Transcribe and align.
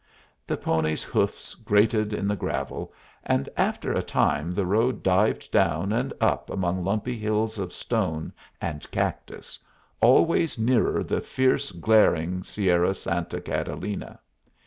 The 0.47 0.57
pony's 0.57 1.03
hoofs 1.03 1.53
grated 1.53 2.11
in 2.11 2.27
the 2.27 2.35
gravel, 2.35 2.91
and 3.23 3.47
after 3.55 3.91
a 3.93 4.01
time 4.01 4.51
the 4.51 4.65
road 4.65 5.03
dived 5.03 5.51
down 5.51 5.93
and 5.93 6.11
up 6.19 6.49
among 6.49 6.83
lumpy 6.83 7.19
hills 7.19 7.59
of 7.59 7.71
stone 7.71 8.33
and 8.59 8.89
cactus, 8.89 9.59
always 10.01 10.57
nearer 10.57 11.03
the 11.03 11.21
fierce 11.21 11.69
glaring 11.71 12.41
Sierra 12.41 12.95
Santa 12.95 13.39
Catalina. 13.39 14.19